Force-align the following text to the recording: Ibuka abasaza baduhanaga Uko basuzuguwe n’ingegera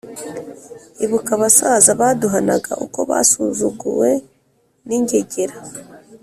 Ibuka 1.03 1.31
abasaza 1.37 1.91
baduhanaga 2.01 2.71
Uko 2.85 2.99
basuzuguwe 3.09 4.09
n’ingegera 4.87 5.57